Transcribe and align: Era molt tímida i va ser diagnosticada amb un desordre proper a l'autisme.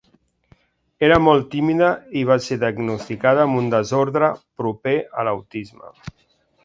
Era 1.07 1.17
molt 1.25 1.45
tímida 1.55 1.89
i 2.21 2.25
va 2.29 2.37
ser 2.45 2.57
diagnosticada 2.63 3.45
amb 3.47 3.61
un 3.63 3.69
desordre 3.75 4.31
proper 4.63 4.97
a 5.23 5.27
l'autisme. 5.29 5.95